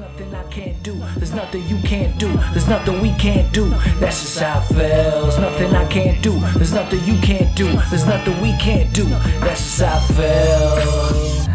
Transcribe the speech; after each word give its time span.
Nothing 0.00 0.34
I 0.34 0.42
can't 0.44 0.82
do. 0.82 0.94
There's 1.16 1.34
nothing 1.34 1.68
you 1.68 1.76
can't 1.82 2.18
do. 2.18 2.32
There's 2.52 2.66
nothing 2.66 3.02
we 3.02 3.12
can't 3.16 3.52
do. 3.52 3.68
That's 4.00 4.22
just 4.22 4.38
how 4.38 4.60
it 4.60 4.64
feels. 4.74 5.38
Nothing 5.38 5.74
I 5.74 5.86
can't 5.86 6.22
do. 6.22 6.32
There's 6.56 6.72
nothing 6.72 7.04
you 7.04 7.20
can't 7.20 7.54
do. 7.54 7.66
There's 7.90 8.06
nothing 8.06 8.40
we 8.40 8.56
can't 8.56 8.90
do. 8.94 9.04
That's 9.04 9.60
just 9.60 9.82
how 9.82 9.98
it 9.98 10.06
feels. 10.16 11.46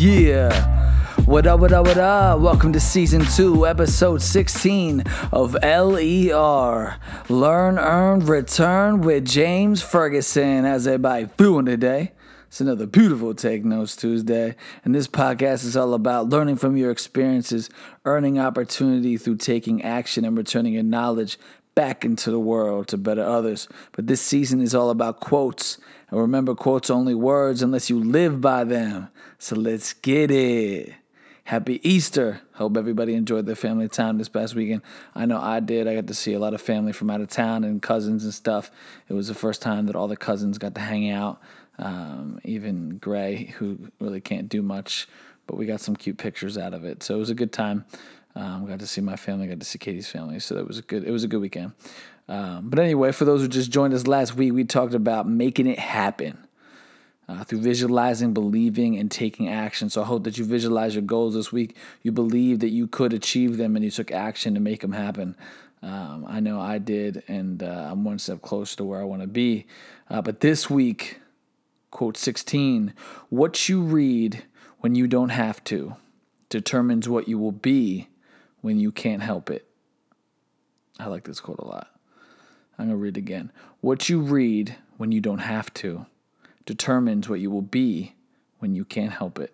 yeah. 0.00 0.86
What 1.26 1.46
up, 1.46 1.60
what 1.60 1.72
up, 1.72 1.86
what 1.86 1.98
up? 1.98 2.40
Welcome 2.40 2.72
to 2.72 2.80
season 2.80 3.26
two, 3.26 3.66
episode 3.66 4.22
16 4.22 5.04
of 5.32 5.52
LER 5.52 6.96
Learn, 7.28 7.78
Earn, 7.78 8.20
Return 8.20 9.02
with 9.02 9.26
James 9.26 9.82
Ferguson. 9.82 10.64
How's 10.64 10.86
everybody 10.86 11.28
doing 11.36 11.66
today? 11.66 12.12
It's 12.56 12.62
another 12.62 12.86
beautiful 12.86 13.34
Take 13.34 13.66
Notes 13.66 13.94
Tuesday, 13.94 14.56
and 14.82 14.94
this 14.94 15.06
podcast 15.06 15.62
is 15.66 15.76
all 15.76 15.92
about 15.92 16.30
learning 16.30 16.56
from 16.56 16.74
your 16.74 16.90
experiences, 16.90 17.68
earning 18.06 18.38
opportunity 18.38 19.18
through 19.18 19.36
taking 19.36 19.82
action, 19.82 20.24
and 20.24 20.38
returning 20.38 20.72
your 20.72 20.82
knowledge 20.82 21.38
back 21.74 22.02
into 22.02 22.30
the 22.30 22.40
world 22.40 22.88
to 22.88 22.96
better 22.96 23.22
others. 23.22 23.68
But 23.92 24.06
this 24.06 24.22
season 24.22 24.62
is 24.62 24.74
all 24.74 24.88
about 24.88 25.20
quotes. 25.20 25.76
And 26.08 26.18
remember, 26.18 26.54
quotes 26.54 26.88
are 26.88 26.94
only 26.94 27.14
words 27.14 27.60
unless 27.60 27.90
you 27.90 28.02
live 28.02 28.40
by 28.40 28.64
them. 28.64 29.08
So 29.38 29.54
let's 29.54 29.92
get 29.92 30.30
it. 30.30 30.94
Happy 31.44 31.78
Easter. 31.88 32.40
Hope 32.54 32.76
everybody 32.76 33.14
enjoyed 33.14 33.46
their 33.46 33.54
family 33.54 33.86
time 33.86 34.18
this 34.18 34.28
past 34.28 34.54
weekend. 34.54 34.80
I 35.14 35.26
know 35.26 35.38
I 35.38 35.60
did. 35.60 35.86
I 35.86 35.94
got 35.94 36.06
to 36.06 36.14
see 36.14 36.32
a 36.32 36.40
lot 36.40 36.54
of 36.54 36.60
family 36.60 36.92
from 36.92 37.10
out 37.10 37.20
of 37.20 37.28
town 37.28 37.62
and 37.64 37.80
cousins 37.80 38.24
and 38.24 38.34
stuff. 38.34 38.70
It 39.08 39.12
was 39.12 39.28
the 39.28 39.34
first 39.34 39.62
time 39.62 39.86
that 39.86 39.94
all 39.94 40.08
the 40.08 40.16
cousins 40.16 40.58
got 40.58 40.74
to 40.74 40.80
hang 40.80 41.10
out. 41.10 41.38
Um, 41.78 42.40
even 42.44 42.98
Gray, 42.98 43.54
who 43.58 43.78
really 44.00 44.20
can't 44.20 44.48
do 44.48 44.62
much, 44.62 45.06
but 45.46 45.56
we 45.56 45.66
got 45.66 45.80
some 45.80 45.94
cute 45.94 46.18
pictures 46.18 46.56
out 46.56 46.74
of 46.74 46.84
it. 46.84 47.02
So 47.02 47.14
it 47.14 47.18
was 47.18 47.30
a 47.30 47.34
good 47.34 47.52
time. 47.52 47.84
Um, 48.34 48.66
got 48.66 48.80
to 48.80 48.86
see 48.86 49.00
my 49.00 49.16
family, 49.16 49.46
got 49.46 49.60
to 49.60 49.66
see 49.66 49.78
Katie's 49.78 50.08
family. 50.08 50.40
So 50.40 50.54
that 50.54 50.66
was 50.66 50.78
a 50.78 50.82
good. 50.82 51.04
It 51.04 51.10
was 51.10 51.24
a 51.24 51.28
good 51.28 51.40
weekend. 51.40 51.72
Um, 52.28 52.68
but 52.68 52.78
anyway, 52.78 53.12
for 53.12 53.24
those 53.24 53.40
who 53.40 53.48
just 53.48 53.70
joined 53.70 53.94
us 53.94 54.06
last 54.06 54.34
week, 54.34 54.52
we 54.52 54.64
talked 54.64 54.94
about 54.94 55.28
making 55.28 55.66
it 55.66 55.78
happen 55.78 56.46
uh, 57.28 57.44
through 57.44 57.60
visualizing, 57.60 58.34
believing, 58.34 58.98
and 58.98 59.10
taking 59.10 59.48
action. 59.48 59.90
So 59.90 60.02
I 60.02 60.04
hope 60.04 60.24
that 60.24 60.38
you 60.38 60.44
visualize 60.44 60.94
your 60.94 61.02
goals 61.02 61.34
this 61.34 61.52
week. 61.52 61.76
You 62.02 62.12
believe 62.12 62.60
that 62.60 62.70
you 62.70 62.86
could 62.86 63.12
achieve 63.12 63.56
them 63.56 63.76
and 63.76 63.84
you 63.84 63.90
took 63.90 64.10
action 64.10 64.54
to 64.54 64.60
make 64.60 64.80
them 64.80 64.92
happen. 64.92 65.36
Um, 65.82 66.24
I 66.28 66.40
know 66.40 66.60
I 66.60 66.78
did, 66.78 67.22
and 67.28 67.62
uh, 67.62 67.88
I'm 67.90 68.04
one 68.04 68.18
step 68.18 68.42
closer 68.42 68.76
to 68.78 68.84
where 68.84 69.00
I 69.00 69.04
want 69.04 69.22
to 69.22 69.28
be. 69.28 69.66
Uh, 70.10 70.22
but 70.22 70.40
this 70.40 70.68
week, 70.68 71.20
quote 71.90 72.16
16, 72.16 72.94
what 73.28 73.68
you 73.68 73.82
read 73.82 74.44
when 74.80 74.94
you 74.94 75.06
don't 75.06 75.30
have 75.30 75.62
to 75.64 75.96
determines 76.48 77.08
what 77.08 77.28
you 77.28 77.38
will 77.38 77.52
be 77.52 78.08
when 78.60 78.78
you 78.78 78.92
can't 78.92 79.22
help 79.22 79.50
it. 79.50 79.66
I 80.98 81.06
like 81.06 81.24
this 81.24 81.40
quote 81.40 81.58
a 81.58 81.66
lot. 81.66 81.88
I'm 82.78 82.86
going 82.86 82.98
to 82.98 83.02
read 83.02 83.16
it 83.16 83.20
again. 83.20 83.52
What 83.80 84.08
you 84.08 84.20
read 84.20 84.76
when 84.96 85.12
you 85.12 85.20
don't 85.20 85.38
have 85.38 85.72
to 85.74 86.06
determines 86.64 87.28
what 87.28 87.40
you 87.40 87.50
will 87.50 87.62
be 87.62 88.14
when 88.58 88.74
you 88.74 88.84
can't 88.84 89.12
help 89.12 89.38
it. 89.38 89.52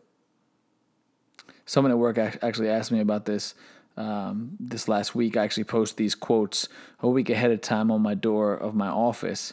Someone 1.67 1.93
at 1.93 1.99
work 1.99 2.19
actually 2.19 2.69
asked 2.69 2.91
me 2.91 3.01
about 3.01 3.25
this 3.25 3.55
um, 3.97 4.57
this 4.59 4.89
last 4.89 5.15
week. 5.15 5.37
I 5.37 5.45
actually 5.45 5.65
posted 5.65 5.99
these 5.99 6.15
quotes 6.15 6.69
a 7.01 7.09
week 7.09 7.31
ahead 7.31 7.51
of 7.51 7.61
time 7.61 7.91
on 7.91 8.01
my 8.01 8.15
door 8.15 8.55
of 8.55 8.75
my 8.75 8.89
office. 8.89 9.53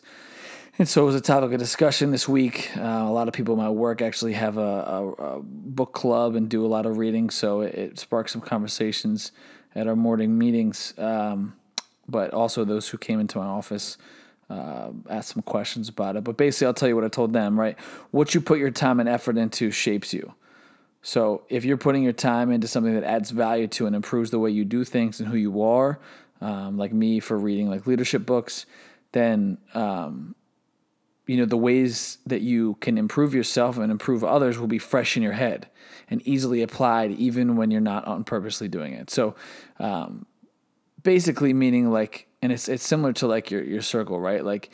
And 0.80 0.88
so 0.88 1.04
it 1.04 1.06
was 1.08 1.16
a 1.16 1.22
topic 1.22 1.52
of 1.52 1.60
discussion 1.60 2.12
this 2.12 2.26
week. 2.26 2.72
Uh, 2.78 2.84
a 2.84 3.12
lot 3.12 3.28
of 3.28 3.34
people 3.34 3.54
in 3.54 3.60
my 3.60 3.70
work 3.70 4.02
actually 4.02 4.32
have 4.32 4.58
a, 4.58 4.62
a, 4.62 5.12
a, 5.12 5.42
book 5.44 5.92
club 5.92 6.36
and 6.36 6.48
do 6.48 6.66
a 6.66 6.68
lot 6.68 6.86
of 6.86 6.98
reading, 6.98 7.30
so 7.30 7.60
it, 7.60 7.76
it 7.76 8.00
sparked 8.00 8.30
some 8.30 8.40
conversations 8.40 9.34
at 9.76 9.88
our 9.88 9.96
morning 9.98 10.38
meetings. 10.38 10.94
Um, 10.98 11.58
but 12.08 12.34
also 12.34 12.64
those 12.64 12.88
who 12.88 12.98
came 12.98 13.20
into 13.20 13.40
my 13.40 13.46
office 13.46 13.98
uh, 14.50 14.92
asked 15.10 15.34
some 15.34 15.42
questions 15.42 15.90
about 15.90 16.16
it. 16.16 16.24
But 16.24 16.38
basically, 16.38 16.68
I'll 16.68 16.74
tell 16.74 16.88
you 16.88 16.96
what 16.96 17.04
I 17.04 17.10
told 17.10 17.34
them, 17.34 17.60
right? 17.60 17.78
What 18.12 18.34
you 18.34 18.40
put 18.40 18.58
your 18.58 18.72
time 18.72 19.02
and 19.02 19.10
effort 19.10 19.38
into 19.38 19.72
shapes 19.72 20.14
you. 20.14 20.34
So 21.02 21.44
if 21.50 21.66
you're 21.66 21.76
putting 21.76 22.04
your 22.04 22.14
time 22.14 22.52
into 22.54 22.70
something 22.70 22.94
that 22.94 23.04
adds 23.04 23.32
value 23.32 23.68
to 23.68 23.86
and 23.86 23.98
improves 23.98 24.32
the 24.32 24.40
way 24.40 24.50
you 24.50 24.64
do 24.64 24.86
things 24.86 25.20
and 25.20 25.28
who 25.28 25.36
you 25.36 25.62
are, 25.62 26.00
um, 26.40 26.78
like 26.78 26.94
me 26.94 27.20
for 27.20 27.38
reading 27.38 27.70
like 27.70 27.86
leadership 27.86 28.26
books, 28.26 28.66
then 29.12 29.58
um, 29.74 30.36
you 31.30 31.38
know 31.38 31.46
the 31.46 31.56
ways 31.58 32.18
that 32.26 32.42
you 32.42 32.76
can 32.82 32.98
improve 32.98 33.36
yourself 33.36 33.78
and 33.78 33.92
improve 33.92 34.24
others 34.24 34.58
will 34.58 34.66
be 34.66 34.80
fresh 34.80 35.16
in 35.16 35.22
your 35.22 35.34
head 35.34 35.70
and 36.10 36.28
easily 36.28 36.64
applied 36.64 37.12
even 37.12 37.56
when 37.56 37.70
you're 37.70 37.82
not 37.82 38.04
on 38.06 38.24
purposely 38.24 38.68
doing 38.68 38.94
it. 38.94 39.12
So 39.12 39.36
um, 39.78 40.26
basically 41.04 41.54
meaning 41.54 41.92
like 41.92 42.26
and 42.42 42.52
it's 42.52 42.68
it's 42.68 42.84
similar 42.84 43.14
to 43.14 43.28
like 43.28 43.52
your 43.52 43.64
your 43.64 43.84
circle, 43.84 44.20
right? 44.20 44.44
Like 44.44 44.72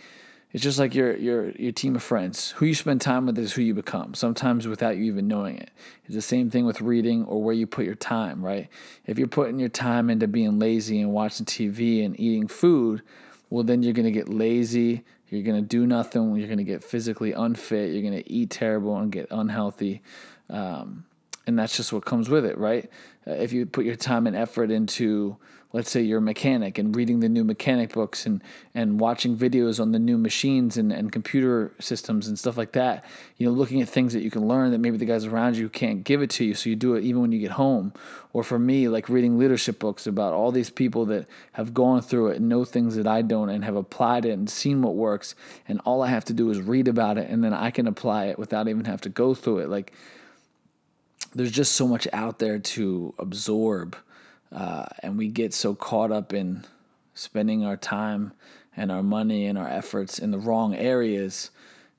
it's 0.53 0.63
just 0.63 0.79
like 0.79 0.95
your 0.95 1.17
your 1.17 1.49
your 1.51 1.73
team 1.73 1.93
of 1.97 2.03
friends. 2.03 2.51
Who 2.51 2.65
you 2.65 2.73
spend 2.73 3.01
time 3.01 3.25
with 3.25 3.37
is 3.37 3.51
who 3.51 3.61
you 3.61 3.73
become. 3.73 4.13
Sometimes 4.13 4.65
without 4.65 4.95
you 4.95 5.03
even 5.03 5.27
knowing 5.27 5.57
it. 5.57 5.71
It's 6.05 6.15
the 6.15 6.21
same 6.21 6.49
thing 6.49 6.65
with 6.65 6.79
reading 6.79 7.25
or 7.25 7.43
where 7.43 7.53
you 7.53 7.67
put 7.67 7.83
your 7.83 7.95
time, 7.95 8.41
right? 8.41 8.69
If 9.05 9.19
you're 9.19 9.27
putting 9.27 9.59
your 9.59 9.67
time 9.67 10.09
into 10.09 10.29
being 10.29 10.57
lazy 10.57 11.01
and 11.01 11.11
watching 11.11 11.45
TV 11.45 12.05
and 12.05 12.17
eating 12.17 12.47
food, 12.47 13.01
well 13.49 13.65
then 13.65 13.83
you're 13.83 13.91
going 13.91 14.05
to 14.05 14.11
get 14.11 14.29
lazy, 14.29 15.03
you're 15.29 15.43
going 15.43 15.61
to 15.61 15.67
do 15.67 15.85
nothing, 15.87 16.35
you're 16.35 16.47
going 16.47 16.57
to 16.57 16.63
get 16.63 16.83
physically 16.83 17.33
unfit, 17.33 17.91
you're 17.93 18.01
going 18.01 18.23
to 18.23 18.31
eat 18.31 18.49
terrible 18.49 18.97
and 18.97 19.11
get 19.11 19.27
unhealthy. 19.31 20.01
Um, 20.49 21.05
and 21.47 21.57
that's 21.57 21.77
just 21.77 21.93
what 21.93 22.05
comes 22.05 22.29
with 22.29 22.45
it, 22.45 22.57
right? 22.57 22.89
Uh, 23.27 23.31
if 23.31 23.53
you 23.53 23.65
put 23.65 23.85
your 23.85 23.95
time 23.95 24.27
and 24.27 24.35
effort 24.35 24.71
into 24.71 25.37
let's 25.75 25.91
say 25.91 26.01
you're 26.01 26.19
a 26.19 26.21
mechanic 26.21 26.77
and 26.77 26.95
reading 26.95 27.19
the 27.19 27.27
new 27.27 27.43
mechanic 27.43 27.91
books 27.91 28.25
and, 28.25 28.41
and 28.73 28.97
watching 28.97 29.35
videos 29.35 29.77
on 29.77 29.91
the 29.91 29.99
new 29.99 30.17
machines 30.17 30.77
and, 30.77 30.89
and 30.89 31.11
computer 31.11 31.73
systems 31.81 32.29
and 32.29 32.39
stuff 32.39 32.55
like 32.55 32.71
that, 32.71 33.03
you 33.35 33.45
know, 33.45 33.51
looking 33.51 33.81
at 33.81 33.89
things 33.89 34.13
that 34.13 34.21
you 34.21 34.31
can 34.31 34.47
learn 34.47 34.71
that 34.71 34.77
maybe 34.77 34.95
the 34.95 35.03
guys 35.03 35.25
around 35.25 35.57
you 35.57 35.67
can't 35.67 36.05
give 36.05 36.21
it 36.21 36.29
to 36.29 36.45
you. 36.45 36.53
So 36.53 36.69
you 36.69 36.77
do 36.77 36.95
it 36.95 37.03
even 37.03 37.21
when 37.21 37.33
you 37.33 37.39
get 37.39 37.51
home. 37.51 37.91
Or 38.31 38.41
for 38.41 38.57
me, 38.57 38.87
like 38.87 39.09
reading 39.09 39.37
leadership 39.37 39.77
books 39.77 40.07
about 40.07 40.31
all 40.31 40.49
these 40.49 40.69
people 40.69 41.03
that 41.07 41.27
have 41.51 41.73
gone 41.73 42.01
through 42.01 42.29
it 42.29 42.37
and 42.37 42.47
know 42.47 42.63
things 42.63 42.95
that 42.95 43.05
I 43.05 43.21
don't 43.21 43.49
and 43.49 43.65
have 43.65 43.75
applied 43.75 44.23
it 44.23 44.31
and 44.31 44.49
seen 44.49 44.81
what 44.81 44.95
works. 44.95 45.35
And 45.67 45.81
all 45.83 46.01
I 46.01 46.07
have 46.07 46.23
to 46.25 46.33
do 46.33 46.49
is 46.51 46.61
read 46.61 46.87
about 46.87 47.17
it 47.17 47.29
and 47.29 47.43
then 47.43 47.53
I 47.53 47.69
can 47.69 47.85
apply 47.85 48.27
it 48.27 48.39
without 48.39 48.69
even 48.69 48.85
have 48.85 49.01
to 49.01 49.09
go 49.09 49.33
through 49.33 49.57
it. 49.57 49.67
Like 49.67 49.91
there's 51.33 51.51
just 51.51 51.73
so 51.73 51.85
much 51.85 52.07
out 52.13 52.39
there 52.39 52.59
to 52.59 53.13
absorb 53.19 53.97
uh, 54.51 54.85
and 54.99 55.17
we 55.17 55.27
get 55.27 55.53
so 55.53 55.75
caught 55.75 56.11
up 56.11 56.33
in 56.33 56.65
spending 57.13 57.65
our 57.65 57.77
time 57.77 58.33
and 58.75 58.91
our 58.91 59.03
money 59.03 59.45
and 59.45 59.57
our 59.57 59.67
efforts 59.67 60.19
in 60.19 60.31
the 60.31 60.39
wrong 60.39 60.75
areas. 60.75 61.51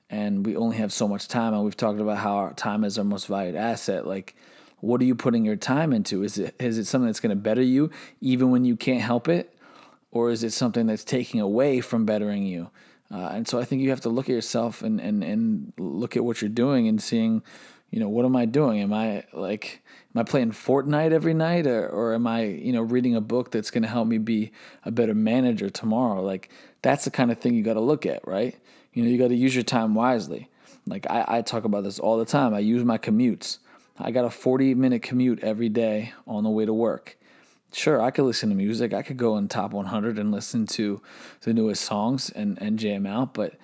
And 0.09 0.45
we 0.45 0.55
only 0.55 0.77
have 0.77 0.93
so 0.93 1.07
much 1.07 1.27
time. 1.27 1.53
And 1.53 1.63
we've 1.63 1.75
talked 1.75 1.99
about 1.99 2.17
how 2.17 2.35
our 2.37 2.53
time 2.53 2.83
is 2.83 2.97
our 2.97 3.03
most 3.03 3.27
valued 3.27 3.55
asset. 3.55 4.07
Like, 4.07 4.35
what 4.79 5.01
are 5.01 5.05
you 5.05 5.15
putting 5.15 5.43
your 5.43 5.55
time 5.55 5.91
into? 5.91 6.23
Is 6.23 6.37
it 6.37 6.55
is 6.59 6.77
it 6.77 6.85
something 6.85 7.07
that's 7.07 7.19
going 7.19 7.35
to 7.35 7.41
better 7.41 7.61
you 7.61 7.89
even 8.21 8.51
when 8.51 8.63
you 8.63 8.75
can't 8.75 9.01
help 9.01 9.27
it, 9.27 9.57
or 10.11 10.29
is 10.29 10.43
it 10.43 10.51
something 10.51 10.85
that's 10.85 11.03
taking 11.03 11.41
away 11.41 11.81
from 11.81 12.05
bettering 12.05 12.45
you? 12.45 12.69
Uh, 13.11 13.29
and 13.33 13.47
so 13.47 13.59
I 13.59 13.63
think 13.63 13.81
you 13.81 13.89
have 13.89 14.01
to 14.01 14.09
look 14.09 14.29
at 14.29 14.33
yourself 14.33 14.83
and 14.83 14.99
and 15.01 15.23
and 15.23 15.73
look 15.77 16.15
at 16.15 16.23
what 16.23 16.41
you're 16.41 16.49
doing 16.49 16.87
and 16.87 17.01
seeing, 17.01 17.41
you 17.89 17.99
know, 17.99 18.09
what 18.09 18.25
am 18.25 18.35
I 18.35 18.45
doing? 18.45 18.81
Am 18.81 18.93
I 18.93 19.23
like 19.33 19.81
am 20.13 20.21
I 20.21 20.23
playing 20.23 20.51
Fortnite 20.51 21.11
every 21.11 21.33
night 21.33 21.67
or, 21.67 21.87
or 21.87 22.13
am 22.13 22.27
I, 22.27 22.43
you 22.43 22.73
know, 22.73 22.81
reading 22.81 23.15
a 23.15 23.21
book 23.21 23.51
that's 23.51 23.71
going 23.71 23.83
to 23.83 23.89
help 23.89 24.07
me 24.07 24.17
be 24.17 24.51
a 24.83 24.91
better 24.91 25.13
manager 25.13 25.69
tomorrow? 25.69 26.21
Like 26.21 26.49
that's 26.81 27.05
the 27.05 27.11
kind 27.11 27.31
of 27.31 27.39
thing 27.39 27.53
you 27.53 27.63
got 27.63 27.75
to 27.75 27.81
look 27.81 28.05
at, 28.05 28.27
right? 28.27 28.55
You 28.93 29.03
know, 29.03 29.09
you 29.09 29.17
got 29.17 29.29
to 29.29 29.35
use 29.35 29.55
your 29.55 29.63
time 29.63 29.95
wisely. 29.95 30.49
Like 30.85 31.09
I, 31.09 31.25
I 31.27 31.41
talk 31.41 31.63
about 31.63 31.83
this 31.83 31.99
all 31.99 32.17
the 32.17 32.25
time. 32.25 32.53
I 32.53 32.59
use 32.59 32.83
my 32.83 32.97
commutes. 32.97 33.59
I 33.99 34.11
got 34.11 34.25
a 34.25 34.29
40 34.29 34.75
minute 34.75 35.01
commute 35.01 35.39
every 35.41 35.69
day 35.69 36.13
on 36.27 36.43
the 36.43 36.49
way 36.49 36.65
to 36.65 36.73
work. 36.73 37.17
Sure, 37.73 38.01
I 38.01 38.11
could 38.11 38.23
listen 38.23 38.49
to 38.49 38.55
music. 38.55 38.93
I 38.93 39.01
could 39.01 39.17
go 39.17 39.37
in 39.37 39.47
top 39.47 39.71
100 39.71 40.17
and 40.17 40.31
listen 40.31 40.65
to 40.67 41.01
the 41.41 41.53
newest 41.53 41.83
songs 41.83 42.29
and, 42.29 42.57
and 42.61 42.79
jam 42.79 43.05
out, 43.05 43.33
but 43.33 43.55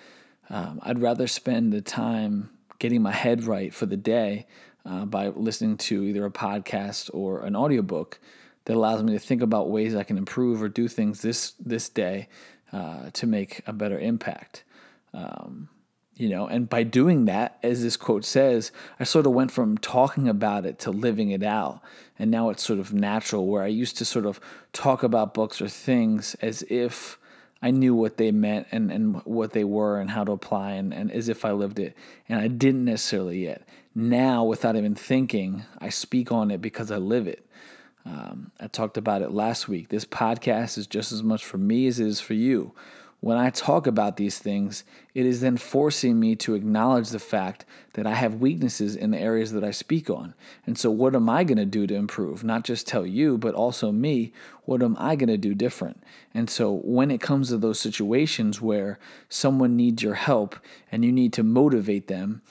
um, 0.50 0.78
I'd 0.82 1.00
rather 1.00 1.26
spend 1.26 1.72
the 1.72 1.80
time 1.80 2.50
getting 2.78 3.02
my 3.02 3.12
head 3.12 3.44
right 3.44 3.72
for 3.72 3.86
the 3.86 3.96
day 3.96 4.46
uh, 4.84 5.04
by 5.04 5.28
listening 5.28 5.76
to 5.76 6.02
either 6.04 6.24
a 6.24 6.30
podcast 6.30 7.10
or 7.12 7.44
an 7.44 7.56
audiobook 7.56 8.18
that 8.66 8.76
allows 8.76 9.02
me 9.02 9.12
to 9.12 9.18
think 9.18 9.42
about 9.42 9.70
ways 9.70 9.94
I 9.94 10.02
can 10.02 10.18
improve 10.18 10.62
or 10.62 10.68
do 10.68 10.88
things 10.88 11.22
this 11.22 11.52
this 11.52 11.88
day 11.88 12.28
uh, 12.72 13.10
to 13.10 13.26
make 13.26 13.62
a 13.66 13.72
better 13.72 13.98
impact. 13.98 14.64
Um, 15.12 15.68
you 16.16 16.28
know, 16.28 16.46
and 16.46 16.68
by 16.68 16.84
doing 16.84 17.24
that, 17.24 17.58
as 17.62 17.82
this 17.82 17.96
quote 17.96 18.24
says, 18.24 18.70
I 19.00 19.04
sort 19.04 19.26
of 19.26 19.32
went 19.32 19.50
from 19.50 19.78
talking 19.78 20.28
about 20.28 20.64
it 20.64 20.78
to 20.80 20.92
living 20.92 21.30
it 21.30 21.42
out. 21.42 21.80
And 22.18 22.30
now 22.30 22.50
it's 22.50 22.62
sort 22.62 22.78
of 22.78 22.92
natural 22.92 23.48
where 23.48 23.64
I 23.64 23.68
used 23.68 23.96
to 23.98 24.04
sort 24.04 24.24
of 24.24 24.38
talk 24.72 25.02
about 25.02 25.34
books 25.34 25.60
or 25.60 25.68
things 25.68 26.36
as 26.36 26.62
if 26.70 27.18
I 27.64 27.70
knew 27.70 27.94
what 27.94 28.18
they 28.18 28.30
meant 28.30 28.66
and, 28.72 28.92
and 28.92 29.24
what 29.24 29.52
they 29.52 29.64
were 29.64 29.98
and 29.98 30.10
how 30.10 30.22
to 30.22 30.32
apply 30.32 30.72
and, 30.72 30.92
and 30.92 31.10
as 31.10 31.30
if 31.30 31.46
I 31.46 31.52
lived 31.52 31.78
it. 31.78 31.96
And 32.28 32.38
I 32.38 32.46
didn't 32.46 32.84
necessarily 32.84 33.42
yet. 33.42 33.66
now, 33.94 34.44
without 34.44 34.76
even 34.76 34.94
thinking, 34.94 35.64
I 35.78 35.88
speak 35.88 36.30
on 36.30 36.50
it 36.50 36.60
because 36.60 36.90
I 36.90 36.98
live 36.98 37.26
it. 37.26 37.46
Um, 38.04 38.50
I 38.60 38.66
talked 38.66 38.98
about 38.98 39.22
it 39.22 39.30
last 39.30 39.66
week. 39.66 39.88
This 39.88 40.04
podcast 40.04 40.76
is 40.76 40.86
just 40.86 41.10
as 41.10 41.22
much 41.22 41.42
for 41.42 41.56
me 41.56 41.86
as 41.86 41.98
it 41.98 42.06
is 42.06 42.20
for 42.20 42.34
you. 42.34 42.72
When 43.24 43.38
I 43.38 43.48
talk 43.48 43.86
about 43.86 44.18
these 44.18 44.38
things, 44.38 44.84
it 45.14 45.24
is 45.24 45.40
then 45.40 45.56
forcing 45.56 46.20
me 46.20 46.36
to 46.36 46.54
acknowledge 46.54 47.08
the 47.08 47.18
fact 47.18 47.64
that 47.94 48.06
I 48.06 48.12
have 48.12 48.34
weaknesses 48.34 48.94
in 48.94 49.12
the 49.12 49.18
areas 49.18 49.52
that 49.52 49.64
I 49.64 49.70
speak 49.70 50.10
on. 50.10 50.34
And 50.66 50.76
so, 50.76 50.90
what 50.90 51.14
am 51.14 51.30
I 51.30 51.42
going 51.42 51.56
to 51.56 51.64
do 51.64 51.86
to 51.86 51.94
improve? 51.94 52.44
Not 52.44 52.64
just 52.64 52.86
tell 52.86 53.06
you, 53.06 53.38
but 53.38 53.54
also 53.54 53.92
me, 53.92 54.34
what 54.64 54.82
am 54.82 54.94
I 54.98 55.16
going 55.16 55.30
to 55.30 55.38
do 55.38 55.54
different? 55.54 56.02
And 56.34 56.50
so, 56.50 56.82
when 56.84 57.10
it 57.10 57.22
comes 57.22 57.48
to 57.48 57.56
those 57.56 57.80
situations 57.80 58.60
where 58.60 58.98
someone 59.30 59.74
needs 59.74 60.02
your 60.02 60.16
help 60.16 60.56
and 60.92 61.02
you 61.02 61.10
need 61.10 61.32
to 61.32 61.42
motivate 61.42 62.08
them, 62.08 62.42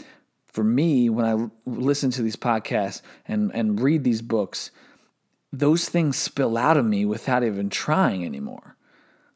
for 0.48 0.64
me, 0.64 1.08
when 1.08 1.25
I 1.28 1.52
listen 1.70 2.10
to 2.10 2.24
these 2.24 2.36
podcasts 2.36 3.04
and, 3.28 3.54
and 3.54 3.80
read 3.80 4.04
these 4.04 4.24
books, 4.24 4.72
those 5.52 5.88
things 5.88 6.18
spill 6.18 6.58
out 6.58 6.78
of 6.78 6.86
me 6.86 7.06
without 7.06 7.44
even 7.44 7.70
trying 7.70 8.25
anymore. 8.25 8.73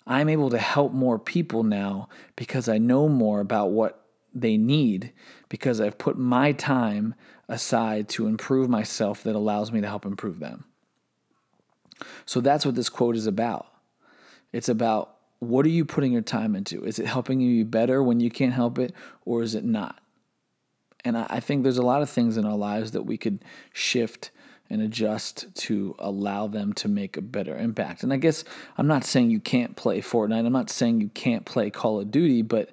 I'm 0.07 0.29
able 0.29 0.49
to 0.51 0.57
help 0.57 0.93
more 0.93 1.19
people 1.19 1.63
now 1.63 2.07
because 2.35 2.69
I 2.69 2.77
know 2.77 3.09
more 3.09 3.41
about 3.41 3.71
what 3.71 4.05
they 4.33 4.57
need 4.57 5.11
because 5.49 5.81
I've 5.81 5.97
put 5.97 6.17
my 6.17 6.53
time 6.53 7.13
aside 7.49 8.07
to 8.09 8.27
improve 8.27 8.69
myself 8.69 9.23
that 9.23 9.35
allows 9.35 9.71
me 9.71 9.81
to 9.81 9.87
help 9.87 10.05
improve 10.05 10.39
them. 10.39 10.65
So 12.25 12.41
that's 12.41 12.65
what 12.65 12.75
this 12.75 12.89
quote 12.89 13.15
is 13.15 13.27
about. 13.27 13.67
It's 14.53 14.69
about 14.69 15.15
what 15.39 15.65
are 15.65 15.69
you 15.69 15.85
putting 15.85 16.13
your 16.13 16.21
time 16.21 16.55
into? 16.55 16.83
Is 16.83 16.99
it 16.99 17.05
helping 17.05 17.39
you 17.39 17.63
be 17.63 17.69
better 17.69 18.01
when 18.01 18.19
you 18.19 18.29
can't 18.29 18.53
help 18.53 18.79
it, 18.79 18.93
or 19.25 19.43
is 19.43 19.55
it 19.55 19.63
not? 19.63 19.99
And 21.05 21.17
I 21.17 21.39
think 21.39 21.63
there's 21.63 21.77
a 21.77 21.83
lot 21.83 22.01
of 22.01 22.09
things 22.09 22.37
in 22.37 22.45
our 22.45 22.57
lives 22.57 22.91
that 22.91 23.03
we 23.03 23.17
could 23.17 23.43
shift 23.71 24.31
and 24.69 24.81
adjust 24.81 25.47
to 25.55 25.95
allow 25.99 26.47
them 26.47 26.73
to 26.73 26.87
make 26.87 27.17
a 27.17 27.21
better 27.21 27.57
impact. 27.57 28.03
And 28.03 28.11
I 28.11 28.17
guess 28.17 28.43
I'm 28.77 28.87
not 28.87 29.03
saying 29.03 29.31
you 29.31 29.39
can't 29.39 29.75
play 29.75 30.01
Fortnite, 30.01 30.45
I'm 30.45 30.53
not 30.53 30.69
saying 30.69 31.01
you 31.01 31.09
can't 31.09 31.45
play 31.45 31.69
Call 31.69 31.99
of 31.99 32.11
Duty, 32.11 32.41
but 32.41 32.71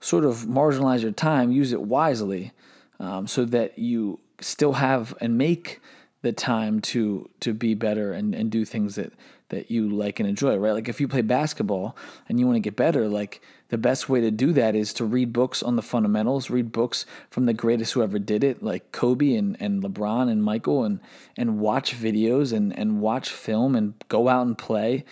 sort 0.00 0.24
of 0.24 0.46
marginalize 0.46 1.02
your 1.02 1.12
time, 1.12 1.50
use 1.50 1.72
it 1.72 1.82
wisely 1.82 2.52
um, 3.00 3.26
so 3.26 3.44
that 3.44 3.78
you 3.78 4.20
still 4.40 4.74
have 4.74 5.14
and 5.20 5.36
make 5.36 5.80
the 6.22 6.32
time 6.32 6.80
to 6.80 7.28
to 7.40 7.54
be 7.54 7.74
better 7.74 8.12
and, 8.12 8.34
and 8.34 8.50
do 8.50 8.64
things 8.64 8.96
that 8.96 9.12
that 9.50 9.70
you 9.70 9.88
like 9.88 10.20
and 10.20 10.28
enjoy, 10.28 10.56
right? 10.56 10.72
Like 10.72 10.88
if 10.88 11.00
you 11.00 11.08
play 11.08 11.22
basketball 11.22 11.96
and 12.28 12.38
you 12.38 12.46
want 12.46 12.56
to 12.56 12.60
get 12.60 12.76
better, 12.76 13.08
like 13.08 13.40
the 13.68 13.78
best 13.78 14.08
way 14.08 14.20
to 14.20 14.30
do 14.30 14.52
that 14.52 14.74
is 14.74 14.92
to 14.94 15.04
read 15.04 15.32
books 15.32 15.62
on 15.62 15.76
the 15.76 15.82
fundamentals, 15.82 16.50
read 16.50 16.72
books 16.72 17.06
from 17.30 17.44
the 17.44 17.54
greatest 17.54 17.92
who 17.94 18.02
ever 18.02 18.18
did 18.18 18.44
it, 18.44 18.62
like 18.62 18.92
Kobe 18.92 19.34
and, 19.34 19.56
and 19.60 19.82
LeBron 19.82 20.30
and 20.30 20.42
Michael, 20.42 20.84
and 20.84 21.00
and 21.36 21.58
watch 21.58 21.96
videos 21.96 22.52
and, 22.52 22.76
and 22.78 23.00
watch 23.00 23.30
film 23.30 23.74
and 23.74 23.94
go 24.08 24.28
out 24.28 24.46
and 24.46 24.56
play, 24.56 25.04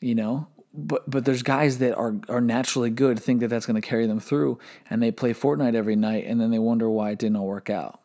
you 0.00 0.14
know. 0.14 0.48
But 0.74 1.10
but 1.10 1.24
there's 1.24 1.42
guys 1.42 1.78
that 1.78 1.96
are 1.96 2.16
are 2.28 2.40
naturally 2.40 2.90
good, 2.90 3.18
think 3.18 3.40
that 3.40 3.48
that's 3.48 3.66
going 3.66 3.80
to 3.80 3.86
carry 3.86 4.06
them 4.06 4.20
through, 4.20 4.58
and 4.90 5.02
they 5.02 5.10
play 5.10 5.32
Fortnite 5.32 5.74
every 5.74 5.96
night, 5.96 6.24
and 6.26 6.40
then 6.40 6.50
they 6.50 6.58
wonder 6.58 6.88
why 6.88 7.10
it 7.10 7.18
didn't 7.18 7.36
all 7.36 7.46
work 7.46 7.70
out, 7.70 8.00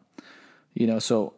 you 0.74 0.88
know. 0.88 1.00
So 1.00 1.34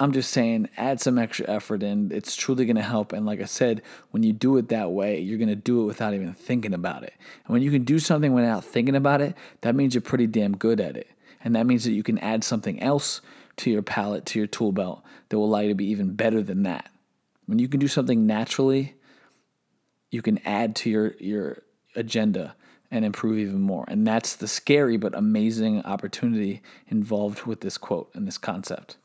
I'm 0.00 0.12
just 0.12 0.32
saying, 0.32 0.68
add 0.76 1.00
some 1.00 1.18
extra 1.18 1.48
effort 1.48 1.82
in. 1.82 2.10
It's 2.10 2.34
truly 2.34 2.66
going 2.66 2.76
to 2.76 2.82
help. 2.82 3.12
And 3.12 3.24
like 3.24 3.40
I 3.40 3.44
said, 3.44 3.80
when 4.10 4.24
you 4.24 4.32
do 4.32 4.56
it 4.56 4.68
that 4.68 4.90
way, 4.90 5.20
you're 5.20 5.38
going 5.38 5.48
to 5.48 5.54
do 5.54 5.82
it 5.82 5.84
without 5.84 6.14
even 6.14 6.34
thinking 6.34 6.74
about 6.74 7.04
it. 7.04 7.14
And 7.44 7.52
when 7.52 7.62
you 7.62 7.70
can 7.70 7.84
do 7.84 8.00
something 8.00 8.32
without 8.32 8.64
thinking 8.64 8.96
about 8.96 9.20
it, 9.20 9.36
that 9.60 9.76
means 9.76 9.94
you're 9.94 10.02
pretty 10.02 10.26
damn 10.26 10.56
good 10.56 10.80
at 10.80 10.96
it. 10.96 11.08
And 11.44 11.54
that 11.54 11.66
means 11.66 11.84
that 11.84 11.92
you 11.92 12.02
can 12.02 12.18
add 12.18 12.42
something 12.42 12.80
else 12.82 13.20
to 13.58 13.70
your 13.70 13.82
palette, 13.82 14.26
to 14.26 14.38
your 14.38 14.48
tool 14.48 14.72
belt 14.72 15.04
that 15.28 15.38
will 15.38 15.46
allow 15.46 15.60
you 15.60 15.68
to 15.68 15.74
be 15.74 15.86
even 15.86 16.14
better 16.14 16.42
than 16.42 16.64
that. 16.64 16.90
When 17.46 17.60
you 17.60 17.68
can 17.68 17.78
do 17.78 17.88
something 17.88 18.26
naturally, 18.26 18.94
you 20.10 20.22
can 20.22 20.38
add 20.44 20.74
to 20.76 20.90
your, 20.90 21.14
your 21.20 21.62
agenda 21.94 22.56
and 22.90 23.04
improve 23.04 23.38
even 23.38 23.60
more. 23.60 23.84
And 23.88 24.06
that's 24.06 24.34
the 24.34 24.48
scary 24.48 24.96
but 24.96 25.14
amazing 25.14 25.82
opportunity 25.82 26.62
involved 26.88 27.44
with 27.44 27.60
this 27.60 27.78
quote 27.78 28.10
and 28.14 28.26
this 28.26 28.38
concept. 28.38 28.96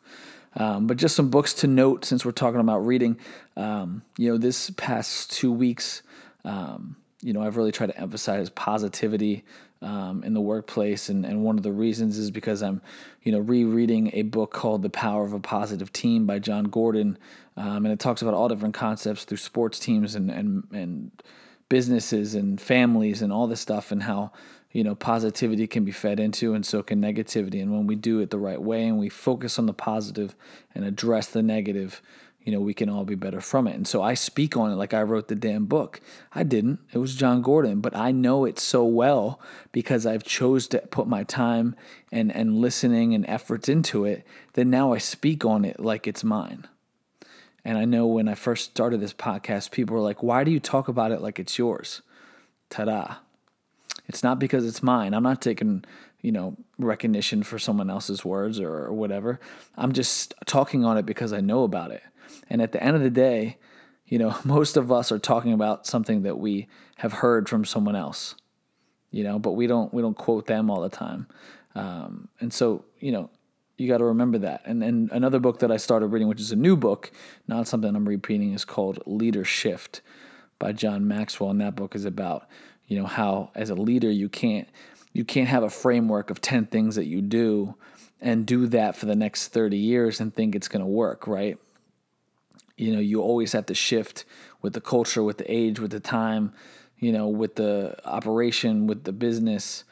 Um, 0.60 0.88
but 0.88 0.98
just 0.98 1.16
some 1.16 1.30
books 1.30 1.54
to 1.56 1.68
note 1.68 2.06
since 2.06 2.26
we're 2.26 2.32
talking 2.32 2.60
about 2.60 2.86
reading. 2.86 3.18
Um, 3.56 4.04
you 4.18 4.30
know, 4.30 4.38
this 4.38 4.70
past 4.72 5.32
two 5.32 5.52
weeks, 5.52 6.04
um, 6.44 6.98
you 7.22 7.34
know, 7.34 7.42
I've 7.42 7.58
really 7.58 7.72
tried 7.72 7.88
to 7.88 8.00
emphasize 8.00 8.50
positivity 8.50 9.46
um, 9.82 10.24
in 10.26 10.34
the 10.34 10.42
workplace, 10.42 11.08
and, 11.08 11.26
and 11.26 11.44
one 11.44 11.58
of 11.58 11.64
the 11.64 11.72
reasons 11.72 12.18
is 12.18 12.32
because 12.32 12.62
I'm, 12.62 12.82
you 13.24 13.32
know, 13.32 13.40
rereading 13.40 14.12
a 14.14 14.24
book 14.24 14.52
called 14.52 14.82
The 14.82 14.90
Power 14.90 15.24
of 15.24 15.32
a 15.32 15.40
Positive 15.40 15.92
Team 15.94 16.26
by 16.26 16.40
Jon 16.40 16.66
Gordon, 16.66 17.18
um, 17.56 17.86
and 17.86 17.88
it 17.88 18.00
talks 18.00 18.22
about 18.22 18.34
all 18.34 18.50
different 18.50 18.76
concepts 18.76 19.24
through 19.24 19.38
sports 19.38 19.80
teams 19.80 20.16
and 20.16 20.30
and 20.30 20.66
and 20.74 21.12
businesses 21.70 22.36
and 22.36 22.60
families 22.60 23.22
and 23.22 23.32
all 23.32 23.48
this 23.48 23.62
stuff, 23.62 23.92
and 23.92 24.04
how 24.04 24.34
you 24.72 24.84
know, 24.84 24.94
positivity 24.94 25.66
can 25.68 25.84
be 25.84 25.92
fed 25.92 26.20
into, 26.20 26.54
and 26.54 26.66
so 26.66 26.84
can 26.84 27.02
negativity. 27.02 27.62
And 27.62 27.72
when 27.72 27.88
we 27.88 27.96
do 27.96 28.20
it 28.20 28.30
the 28.30 28.38
right 28.38 28.62
way 28.62 28.88
and 28.88 29.00
we 29.00 29.10
focus 29.10 29.58
on 29.58 29.66
the 29.66 29.74
positive 29.74 30.36
and 30.76 30.86
address 30.86 31.28
the 31.28 31.42
negative, 31.42 32.02
you 32.44 32.52
know, 32.52 32.62
we 32.62 32.74
can 32.74 32.90
all 32.90 33.04
be 33.04 33.16
better 33.16 33.42
from 33.42 33.68
it. 33.68 33.76
And 33.76 33.88
so 33.88 34.02
I 34.02 34.14
speak 34.14 34.56
on 34.56 34.72
it 34.72 34.76
like 34.76 34.94
I 34.94 35.02
wrote 35.02 35.28
the 35.28 35.36
damn 35.36 35.66
book. 35.66 36.00
I 36.34 36.44
didn't. 36.44 36.80
It 36.94 37.00
was 37.00 37.16
Jon 37.16 37.42
Gordon, 37.42 37.82
but 37.82 37.96
I 37.96 38.12
know 38.12 38.46
it 38.46 38.60
so 38.60 38.84
well 38.84 39.42
because 39.72 40.06
I've 40.06 40.24
chose 40.24 40.68
to 40.70 40.80
put 40.80 41.08
my 41.08 41.24
time 41.24 41.76
and 42.12 42.32
and 42.34 42.58
listening 42.58 43.14
and 43.14 43.26
efforts 43.28 43.70
into 43.70 44.06
it 44.06 44.26
that 44.54 44.66
now 44.66 44.94
I 44.94 45.00
speak 45.00 45.44
on 45.44 45.66
it 45.66 45.80
like 45.80 46.08
it's 46.08 46.24
mine. 46.24 46.68
And 47.66 47.78
I 47.78 47.86
know 47.86 48.08
when 48.08 48.28
I 48.28 48.36
first 48.36 48.70
started 48.72 49.02
this 49.02 49.14
podcast, 49.14 49.72
people 49.72 49.96
were 49.96 50.02
like, 50.02 50.24
"Why 50.24 50.44
do 50.44 50.52
you 50.52 50.60
talk 50.60 50.88
about 50.88 51.12
it 51.12 51.22
like 51.22 51.40
it's 51.40 51.58
yours?" 51.58 52.02
Ta-da. 52.70 53.16
It's 54.10 54.24
not 54.24 54.40
because 54.40 54.66
it's 54.66 54.82
mine. 54.82 55.14
I'm 55.14 55.24
not 55.24 55.40
taking, 55.40 55.86
you 56.22 56.32
know, 56.32 56.58
recognition 56.80 57.44
for 57.44 57.60
someone 57.60 57.92
else's 57.92 58.26
words 58.26 58.60
or, 58.60 58.72
or 58.72 58.92
whatever. 58.92 59.40
I'm 59.78 59.94
just 59.94 60.34
talking 60.48 60.84
on 60.84 60.98
it 60.98 61.06
because 61.06 61.32
I 61.32 61.42
know 61.42 61.64
about 61.64 61.92
it. 61.92 62.02
And 62.50 62.60
at 62.60 62.72
the 62.72 62.84
end 62.84 62.98
of 62.98 63.04
the 63.04 63.12
day, 63.12 63.58
you 64.08 64.18
know, 64.18 64.36
most 64.44 64.78
of 64.78 64.92
us 64.92 65.12
are 65.12 65.20
talking 65.20 65.54
about 65.54 65.86
something 65.86 66.24
that 66.24 66.40
we 66.40 66.68
have 66.98 67.14
heard 67.14 67.48
from 67.48 67.64
someone 67.64 67.96
else, 67.96 68.34
you 69.12 69.24
know, 69.24 69.38
but 69.38 69.52
we 69.52 69.68
don't 69.68 69.94
we 69.94 70.02
don't 70.02 70.18
quote 70.18 70.48
them 70.48 70.72
all 70.72 70.82
the 70.82 70.90
time. 70.90 71.28
Um, 71.76 72.30
and 72.40 72.52
so, 72.52 72.86
you 73.00 73.12
know, 73.12 73.30
you 73.78 73.88
got 73.88 74.00
to 74.00 74.06
remember 74.06 74.40
that. 74.40 74.64
And 74.66 74.84
and 74.84 75.12
another 75.12 75.40
book 75.40 75.60
that 75.60 75.72
I 75.72 75.78
started 75.78 76.08
reading, 76.08 76.28
which 76.28 76.42
is 76.42 76.52
a 76.52 76.56
new 76.56 76.76
book, 76.76 77.12
not 77.48 77.68
something 77.68 77.96
I'm 77.96 78.10
repeating, 78.10 78.54
is 78.54 78.66
called 78.66 79.04
Leader 79.06 79.46
Shift 79.46 80.02
by 80.58 80.72
John 80.72 81.08
Maxwell. 81.08 81.52
And 81.52 81.62
that 81.62 81.76
book 81.76 81.94
is 81.94 82.06
about 82.06 82.48
you 82.90 83.00
know 83.00 83.06
how 83.06 83.52
as 83.56 83.70
a 83.70 83.76
leader 83.76 84.12
you 84.12 84.28
can't 84.28 84.68
you 85.14 85.24
can't 85.24 85.48
have 85.48 85.64
a 85.64 85.70
framework 85.70 86.30
of 86.30 86.42
10 86.42 86.66
things 86.66 86.96
that 86.96 87.06
you 87.06 87.22
do 87.22 87.76
and 88.20 88.46
do 88.46 88.68
that 88.68 88.96
for 88.98 89.06
the 89.06 89.16
next 89.16 89.48
30 89.50 89.78
years 89.78 90.20
and 90.20 90.36
think 90.36 90.56
it's 90.56 90.68
going 90.68 90.82
to 90.82 90.88
work 90.88 91.26
right? 91.26 91.58
You 92.76 92.94
know 92.94 93.00
you 93.00 93.22
always 93.22 93.54
have 93.54 93.68
to 93.68 93.76
shift 93.76 94.26
with 94.62 94.74
the 94.74 94.82
culture 94.82 95.24
with 95.24 95.38
the 95.38 95.50
age 95.50 95.80
with 95.80 95.92
the 95.92 96.00
time 96.02 96.52
you 96.98 97.14
know 97.14 97.30
with 97.30 97.56
the 97.56 97.96
operation 98.06 98.88
with 98.88 99.06
the 99.06 99.14
business 99.14 99.86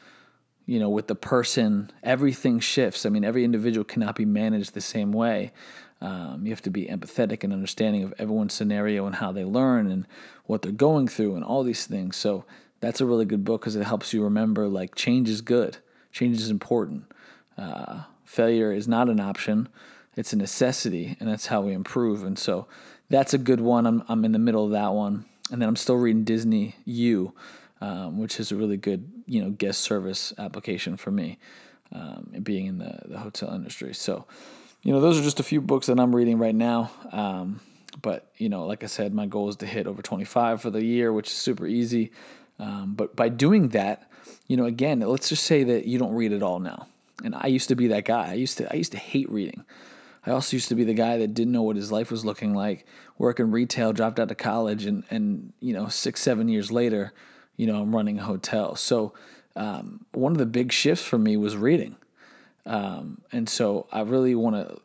you 0.65 0.79
know 0.79 0.89
with 0.89 1.07
the 1.07 1.15
person. 1.15 1.91
Everything 2.03 2.59
shifts. 2.59 3.05
I 3.05 3.09
mean 3.09 3.23
every 3.23 3.45
individual 3.45 3.85
cannot 3.85 4.15
be 4.15 4.25
managed 4.25 4.73
the 4.73 4.81
same 4.81 5.11
way. 5.11 5.53
Um, 5.99 6.41
you 6.45 6.51
have 6.51 6.61
to 6.61 6.69
be 6.69 6.85
empathetic 6.85 7.43
and 7.43 7.51
understanding 7.51 8.03
of 8.03 8.13
everyone's 8.19 8.53
scenario 8.53 9.05
and 9.07 9.15
how 9.15 9.31
they 9.31 9.43
learn 9.43 9.89
and 9.89 10.07
what 10.45 10.61
they're 10.61 10.71
going 10.71 11.07
through 11.07 11.35
and 11.35 11.43
all 11.43 11.63
these 11.63 11.87
things. 11.87 12.15
So 12.15 12.45
that's 12.79 13.01
a 13.01 13.05
really 13.05 13.25
good 13.25 13.43
book 13.43 13.61
because 13.61 13.75
it 13.75 13.83
helps 13.83 14.13
you 14.13 14.23
remember 14.23 14.67
like 14.67 14.95
change 14.95 15.29
is 15.29 15.41
good, 15.41 15.77
change 16.11 16.37
is 16.37 16.49
important. 16.49 17.05
Uh, 17.57 18.03
failure 18.23 18.71
is 18.71 18.87
not 18.87 19.09
an 19.09 19.19
option, 19.19 19.67
it's 20.15 20.33
a 20.33 20.35
necessity, 20.35 21.15
and 21.19 21.29
that's 21.29 21.47
how 21.47 21.61
we 21.61 21.73
improve. 21.73 22.23
And 22.23 22.37
so 22.37 22.67
that's 23.09 23.33
a 23.33 23.37
good 23.37 23.61
one. 23.61 23.85
I'm, 23.85 24.03
I'm 24.07 24.25
in 24.25 24.31
the 24.31 24.39
middle 24.39 24.65
of 24.65 24.71
that 24.71 24.93
one. 24.93 25.25
And 25.51 25.61
then 25.61 25.69
I'm 25.69 25.75
still 25.75 25.95
reading 25.95 26.23
Disney 26.23 26.75
U, 26.85 27.33
um, 27.79 28.17
which 28.17 28.39
is 28.39 28.51
a 28.51 28.55
really 28.55 28.77
good 28.77 29.09
you 29.25 29.41
know 29.41 29.49
guest 29.49 29.81
service 29.81 30.33
application 30.37 30.97
for 30.97 31.11
me, 31.11 31.39
um, 31.93 32.29
being 32.43 32.65
in 32.65 32.77
the, 32.79 32.99
the 33.05 33.19
hotel 33.19 33.53
industry. 33.53 33.93
So, 33.93 34.25
you 34.83 34.91
know, 34.91 34.99
those 34.99 35.19
are 35.19 35.23
just 35.23 35.39
a 35.39 35.43
few 35.43 35.61
books 35.61 35.87
that 35.87 35.99
I'm 35.99 36.15
reading 36.15 36.37
right 36.37 36.55
now. 36.55 36.91
Um, 37.11 37.61
but 38.01 38.31
you 38.37 38.49
know, 38.49 38.65
like 38.65 38.83
I 38.83 38.87
said, 38.87 39.13
my 39.13 39.25
goal 39.25 39.49
is 39.49 39.55
to 39.57 39.65
hit 39.65 39.87
over 39.87 40.01
25 40.01 40.61
for 40.61 40.69
the 40.69 40.83
year, 40.83 41.13
which 41.13 41.27
is 41.27 41.33
super 41.33 41.65
easy. 41.65 42.11
Um, 42.59 42.93
but 42.95 43.15
by 43.15 43.29
doing 43.29 43.69
that, 43.69 44.09
you 44.47 44.57
know, 44.57 44.65
again, 44.65 44.99
let's 45.01 45.29
just 45.29 45.43
say 45.43 45.63
that 45.63 45.85
you 45.85 45.99
don't 45.99 46.13
read 46.13 46.33
at 46.33 46.43
all 46.43 46.59
now. 46.59 46.87
And 47.23 47.35
I 47.35 47.47
used 47.47 47.69
to 47.69 47.75
be 47.75 47.87
that 47.87 48.05
guy. 48.05 48.31
I 48.31 48.33
used 48.33 48.57
to 48.59 48.71
I 48.71 48.75
used 48.75 48.91
to 48.91 48.97
hate 48.97 49.29
reading. 49.31 49.65
I 50.25 50.31
also 50.31 50.55
used 50.55 50.69
to 50.69 50.75
be 50.75 50.83
the 50.83 50.93
guy 50.93 51.17
that 51.17 51.33
didn't 51.33 51.53
know 51.53 51.61
what 51.61 51.77
his 51.77 51.91
life 51.91 52.11
was 52.11 52.25
looking 52.25 52.53
like, 52.53 52.85
working 53.17 53.49
retail, 53.49 53.93
dropped 53.93 54.19
out 54.19 54.29
of 54.29 54.37
college, 54.37 54.85
and 54.85 55.03
and 55.09 55.53
you 55.59 55.73
know 55.73 55.87
six 55.87 56.21
seven 56.21 56.47
years 56.47 56.71
later, 56.71 57.13
you 57.55 57.65
know 57.65 57.81
I'm 57.81 57.95
running 57.95 58.19
a 58.19 58.23
hotel. 58.23 58.75
So 58.75 59.13
um, 59.55 60.05
one 60.11 60.31
of 60.33 60.37
the 60.37 60.45
big 60.45 60.71
shifts 60.71 61.03
for 61.03 61.17
me 61.17 61.35
was 61.35 61.57
reading. 61.57 61.95
Um, 62.65 63.21
and 63.31 63.49
so 63.49 63.87
I 63.91 64.01
really 64.01 64.35
want 64.35 64.55
to, 64.55 64.79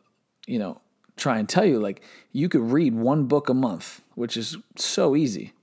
you 0.47 0.57
know, 0.57 0.81
try 1.15 1.37
and 1.37 1.47
tell 1.47 1.65
you 1.65 1.79
like 1.79 2.01
you 2.31 2.49
could 2.49 2.61
read 2.61 2.95
one 2.95 3.25
book 3.25 3.49
a 3.49 3.53
month, 3.53 4.01
which 4.15 4.35
is 4.35 4.57
so 4.75 5.15
easy. 5.15 5.53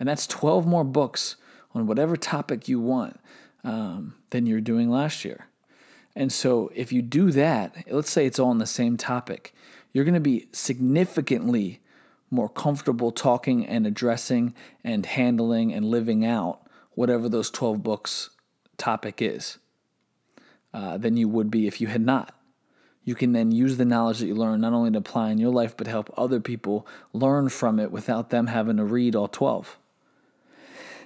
And 0.00 0.08
that's 0.08 0.26
12 0.26 0.66
more 0.66 0.84
books 0.84 1.36
on 1.76 1.86
whatever 1.86 2.16
topic 2.16 2.68
you 2.68 2.80
want 2.80 3.20
um, 3.64 4.14
than 4.30 4.46
you're 4.46 4.60
doing 4.60 4.90
last 4.90 5.24
year. 5.24 5.46
And 6.14 6.32
so 6.32 6.72
if 6.74 6.92
you 6.92 7.02
do 7.02 7.30
that, 7.32 7.84
let's 7.90 8.10
say 8.10 8.24
it's 8.24 8.38
all 8.38 8.48
on 8.48 8.58
the 8.58 8.66
same 8.66 8.96
topic, 8.96 9.54
you're 9.92 10.04
going 10.04 10.14
to 10.14 10.20
be 10.20 10.48
significantly 10.52 11.80
more 12.30 12.48
comfortable 12.48 13.12
talking 13.12 13.66
and 13.66 13.86
addressing 13.86 14.54
and 14.82 15.06
handling 15.06 15.72
and 15.72 15.84
living 15.84 16.24
out 16.24 16.60
whatever 16.94 17.28
those 17.28 17.50
12 17.50 17.82
books 17.82 18.30
topic 18.78 19.20
is 19.20 19.58
uh, 20.72 20.96
than 20.96 21.16
you 21.16 21.28
would 21.28 21.50
be 21.50 21.66
if 21.66 21.80
you 21.80 21.86
had 21.88 22.00
not. 22.00 22.34
You 23.04 23.14
can 23.14 23.32
then 23.32 23.52
use 23.52 23.76
the 23.76 23.84
knowledge 23.84 24.18
that 24.18 24.26
you 24.26 24.34
learn 24.34 24.60
not 24.62 24.72
only 24.72 24.90
to 24.90 24.98
apply 24.98 25.30
in 25.30 25.38
your 25.38 25.52
life, 25.52 25.76
but 25.76 25.86
help 25.86 26.12
other 26.16 26.40
people 26.40 26.86
learn 27.12 27.48
from 27.50 27.78
it 27.78 27.92
without 27.92 28.30
them 28.30 28.48
having 28.48 28.78
to 28.78 28.84
read 28.84 29.14
all 29.14 29.28
12. 29.28 29.78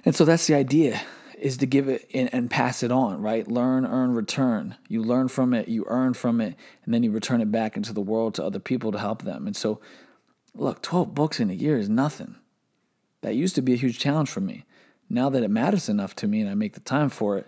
And 0.05 0.15
so 0.15 0.25
that's 0.25 0.47
the 0.47 0.55
idea 0.55 1.01
is 1.41 1.57
to 1.57 1.65
give 1.65 1.89
it 1.89 2.07
and, 2.13 2.29
and 2.33 2.51
pass 2.51 2.83
it 2.83 2.91
on, 2.91 3.19
right? 3.19 3.47
Learn, 3.47 3.83
earn, 3.83 4.13
return. 4.13 4.75
You 4.87 5.01
learn 5.03 5.27
from 5.27 5.55
it, 5.55 5.67
you 5.67 5.83
earn 5.87 6.13
from 6.13 6.39
it, 6.39 6.55
and 6.85 6.93
then 6.93 7.01
you 7.01 7.11
return 7.11 7.41
it 7.41 7.51
back 7.51 7.75
into 7.75 7.93
the 7.93 8.01
world 8.01 8.35
to 8.35 8.45
other 8.45 8.59
people 8.59 8.91
to 8.91 8.99
help 8.99 9.23
them. 9.23 9.47
And 9.47 9.55
so, 9.55 9.81
look, 10.53 10.83
12 10.83 11.15
books 11.15 11.39
in 11.39 11.49
a 11.49 11.55
year 11.55 11.77
is 11.77 11.89
nothing. 11.89 12.35
That 13.21 13.35
used 13.35 13.55
to 13.55 13.61
be 13.63 13.73
a 13.73 13.77
huge 13.77 13.97
challenge 13.97 14.29
for 14.29 14.39
me. 14.39 14.65
Now 15.09 15.29
that 15.29 15.43
it 15.43 15.49
matters 15.49 15.89
enough 15.89 16.15
to 16.17 16.27
me 16.27 16.41
and 16.41 16.49
I 16.49 16.53
make 16.53 16.73
the 16.73 16.79
time 16.79 17.09
for 17.09 17.37
it, 17.37 17.47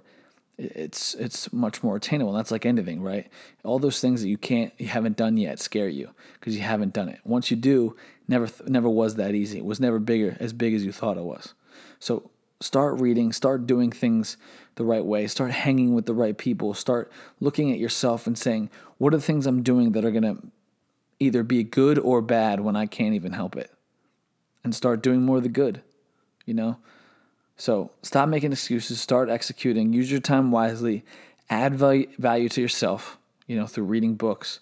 it's 0.58 1.16
it's 1.16 1.52
much 1.52 1.82
more 1.82 1.96
attainable. 1.96 2.32
And 2.32 2.40
That's 2.40 2.52
like 2.52 2.66
anything, 2.66 3.02
right? 3.02 3.28
All 3.64 3.80
those 3.80 4.00
things 4.00 4.22
that 4.22 4.28
you 4.28 4.38
can't, 4.38 4.72
you 4.78 4.88
haven't 4.88 5.18
done 5.18 5.38
yet, 5.38 5.60
scare 5.60 5.88
you 5.88 6.12
because 6.36 6.56
you 6.56 6.62
haven't 6.62 6.94
done 6.94 7.10
it. 7.10 7.20
Once 7.24 7.50
you 7.50 7.58
do, 7.58 7.96
never 8.28 8.48
never 8.68 8.90
was 8.90 9.16
that 9.16 9.34
easy. 9.34 9.58
It 9.58 9.66
was 9.66 9.80
never 9.80 9.98
bigger 9.98 10.38
as 10.40 10.54
big 10.54 10.74
as 10.74 10.86
you 10.86 10.92
thought 10.92 11.18
it 11.18 11.24
was. 11.24 11.54
So 12.00 12.30
Start 12.64 13.02
reading, 13.02 13.34
start 13.34 13.68
doing 13.68 13.92
things 13.92 14.38
the 14.76 14.86
right 14.86 15.04
way, 15.04 15.28
start 15.28 15.52
hanging 15.52 15.94
with 15.94 16.06
the 16.06 16.14
right 16.14 16.38
people, 16.38 16.74
start 16.74 17.12
looking 17.42 17.74
at 17.74 17.78
yourself 17.78 18.26
and 18.26 18.38
saying, 18.38 18.70
what 18.98 19.14
are 19.14 19.18
the 19.18 19.24
things 19.24 19.46
I'm 19.46 19.64
doing 19.64 19.92
that 19.92 20.06
are 20.06 20.12
going 20.12 20.24
to 20.24 20.38
either 21.20 21.44
be 21.44 21.62
good 21.66 22.00
or 22.00 22.22
bad 22.22 22.62
when 22.62 22.78
I 22.78 22.86
can't 22.86 23.16
even 23.16 23.34
help 23.34 23.58
it? 23.58 23.70
And 24.64 24.74
start 24.74 25.04
doing 25.04 25.24
more 25.24 25.38
of 25.38 25.44
the 25.44 25.50
good, 25.50 25.82
you 26.46 26.54
know? 26.54 26.78
So 27.58 27.92
stop 28.02 28.30
making 28.30 28.54
excuses, 28.54 29.02
start 29.02 29.30
executing, 29.30 29.92
use 29.92 30.10
your 30.10 30.22
time 30.22 30.50
wisely, 30.50 31.04
add 31.50 31.76
value, 31.76 32.08
value 32.18 32.48
to 32.48 32.62
yourself, 32.62 33.18
you 33.46 33.58
know, 33.58 33.68
through 33.68 33.84
reading 33.84 34.16
books 34.16 34.62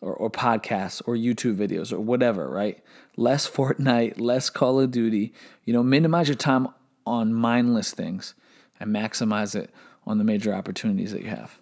or, 0.00 0.14
or 0.14 0.30
podcasts 0.30 1.02
or 1.04 1.16
YouTube 1.16 1.56
videos 1.56 1.92
or 1.92 2.00
whatever, 2.00 2.48
right? 2.48 2.82
Less 3.18 3.46
Fortnite, 3.56 4.18
less 4.18 4.48
Call 4.48 4.80
of 4.80 4.90
Duty, 4.90 5.34
you 5.66 5.74
know, 5.74 5.82
minimize 5.82 6.28
your 6.28 6.34
time 6.34 6.68
on 7.06 7.32
mindless 7.32 7.92
things 7.92 8.34
and 8.80 8.94
maximize 8.94 9.54
it 9.54 9.70
on 10.06 10.18
the 10.18 10.24
major 10.24 10.52
opportunities 10.54 11.12
that 11.12 11.22
you 11.22 11.28
have. 11.28 11.58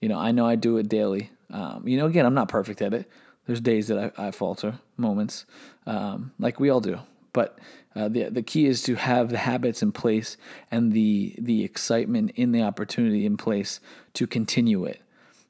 You 0.00 0.08
know, 0.08 0.18
I 0.18 0.32
know 0.32 0.46
I 0.46 0.56
do 0.56 0.76
it 0.76 0.88
daily. 0.88 1.30
Um, 1.50 1.86
you 1.86 1.96
know, 1.96 2.06
again, 2.06 2.26
I'm 2.26 2.34
not 2.34 2.48
perfect 2.48 2.82
at 2.82 2.92
it. 2.92 3.08
There's 3.46 3.60
days 3.60 3.88
that 3.88 4.12
I, 4.18 4.28
I 4.28 4.30
falter, 4.30 4.78
moments, 4.96 5.46
um, 5.86 6.32
like 6.38 6.60
we 6.60 6.70
all 6.70 6.80
do. 6.80 7.00
But 7.32 7.58
uh, 7.96 8.08
the 8.08 8.28
the 8.28 8.42
key 8.42 8.66
is 8.66 8.82
to 8.82 8.94
have 8.94 9.30
the 9.30 9.38
habits 9.38 9.82
in 9.82 9.92
place 9.92 10.36
and 10.70 10.92
the 10.92 11.34
the 11.38 11.64
excitement 11.64 12.32
in 12.34 12.52
the 12.52 12.62
opportunity 12.62 13.24
in 13.24 13.36
place 13.36 13.80
to 14.14 14.26
continue 14.26 14.84
it. 14.84 15.00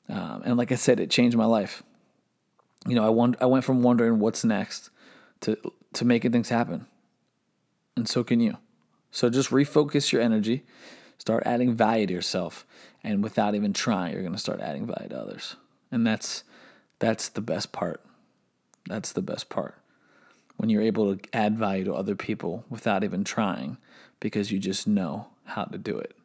Um, 0.08 0.42
and 0.44 0.56
like 0.56 0.72
I 0.72 0.76
said, 0.76 1.00
it 1.00 1.10
changed 1.10 1.36
my 1.36 1.44
life. 1.44 1.82
You 2.86 2.94
know, 2.94 3.04
I 3.04 3.10
won- 3.10 3.36
I 3.40 3.46
went 3.46 3.64
from 3.64 3.82
wondering 3.82 4.18
what's 4.18 4.44
next 4.44 4.90
to 5.40 5.56
to 5.94 6.04
making 6.04 6.32
things 6.32 6.48
happen, 6.48 6.86
and 7.96 8.08
so 8.08 8.22
can 8.24 8.40
you. 8.40 8.56
So 9.12 9.30
just 9.30 9.50
refocus 9.50 10.10
your 10.10 10.22
energy, 10.22 10.64
start 11.18 11.44
adding 11.46 11.74
value 11.74 12.06
to 12.08 12.12
yourself, 12.12 12.66
and 13.04 13.22
without 13.22 13.54
even 13.54 13.72
trying, 13.72 14.14
you're 14.14 14.22
going 14.22 14.32
to 14.32 14.38
start 14.38 14.60
adding 14.60 14.86
value 14.86 15.10
to 15.10 15.20
others. 15.20 15.56
And 15.92 16.06
that's 16.06 16.42
that's 16.98 17.28
the 17.28 17.40
best 17.40 17.72
part. 17.72 18.00
That's 18.88 19.12
the 19.12 19.22
best 19.22 19.48
part. 19.48 19.74
When 20.56 20.70
you're 20.70 20.82
able 20.82 21.14
to 21.14 21.28
add 21.32 21.58
value 21.58 21.84
to 21.84 21.94
other 21.94 22.16
people 22.16 22.64
without 22.70 23.04
even 23.04 23.22
trying 23.22 23.76
because 24.18 24.50
you 24.50 24.58
just 24.58 24.86
know 24.86 25.26
how 25.44 25.64
to 25.64 25.78
do 25.78 25.98
it. 25.98 26.16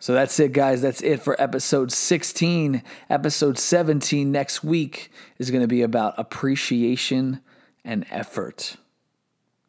So 0.00 0.12
that's 0.14 0.40
it, 0.40 0.52
guys. 0.52 0.82
That's 0.82 1.00
it 1.00 1.22
for 1.22 1.40
episode 1.40 1.92
16. 1.92 2.82
Episode 3.08 3.56
17 3.56 4.32
next 4.32 4.64
week 4.64 5.12
is 5.38 5.52
going 5.52 5.60
to 5.60 5.68
be 5.68 5.82
about 5.82 6.14
appreciation 6.18 7.40
and 7.84 8.04
effort. 8.10 8.76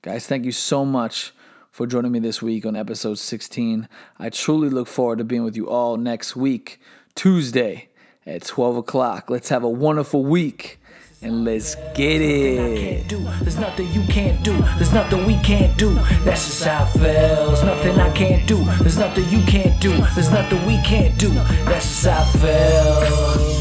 Guys, 0.03 0.27
thank 0.27 0.43
you 0.43 0.51
so 0.51 0.83
much 0.83 1.31
for 1.71 1.87
joining 1.87 2.11
me 2.11 2.19
this 2.19 2.41
week 2.41 2.65
on 2.65 2.75
episode 2.75 3.17
16. 3.17 3.87
I 4.19 4.29
truly 4.29 4.69
look 4.69 4.89
forward 4.89 5.19
to 5.19 5.23
being 5.23 5.45
with 5.45 5.55
you 5.55 5.69
all 5.69 5.95
next 5.95 6.35
week, 6.35 6.81
Tuesday 7.15 7.87
at 8.25 8.43
12 8.43 8.75
o'clock. 8.75 9.29
Let's 9.29 9.47
have 9.47 9.63
a 9.63 9.69
wonderful 9.69 10.25
week 10.25 10.77
and 11.21 11.45
let's 11.45 11.75
get 11.95 12.21
it. 12.21 13.07
There's 13.07 13.57
nothing 13.57 13.87
you 13.93 14.03
can't 14.09 14.43
do. 14.43 14.51
There's 14.75 14.91
nothing 14.91 15.25
we 15.25 15.37
can't 15.37 15.77
do. 15.77 15.93
That's 16.25 16.47
just 16.47 16.65
how 16.65 16.83
it 16.83 16.99
feels. 16.99 17.63
Nothing 17.63 17.97
I 17.97 18.11
can't 18.11 18.45
do. 18.45 18.61
There's 18.81 18.97
nothing 18.97 19.29
you 19.29 19.41
can't 19.45 19.81
do. 19.81 19.91
There's 20.15 20.31
nothing 20.31 20.65
we 20.65 20.81
can't 20.81 21.17
do. 21.17 21.29
That's 21.29 21.85
just 21.85 22.05
how 22.07 22.23
it 22.23 23.37
feels. 23.37 23.52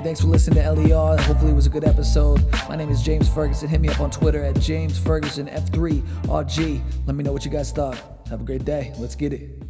Hey, 0.00 0.04
thanks 0.04 0.22
for 0.22 0.28
listening 0.28 0.64
to 0.64 0.72
LER. 0.72 1.20
Hopefully, 1.24 1.50
it 1.50 1.54
was 1.54 1.66
a 1.66 1.68
good 1.68 1.84
episode. 1.84 2.42
My 2.70 2.74
name 2.74 2.88
is 2.88 3.02
James 3.02 3.28
Ferguson. 3.28 3.68
Hit 3.68 3.82
me 3.82 3.90
up 3.90 4.00
on 4.00 4.10
Twitter 4.10 4.42
at 4.42 4.58
James 4.58 4.98
Ferguson 4.98 5.46
F3RG. 5.46 6.80
Let 7.04 7.16
me 7.16 7.22
know 7.22 7.32
what 7.32 7.44
you 7.44 7.50
guys 7.50 7.70
thought. 7.70 7.98
Have 8.30 8.40
a 8.40 8.44
great 8.44 8.64
day. 8.64 8.94
Let's 8.96 9.14
get 9.14 9.34
it. 9.34 9.62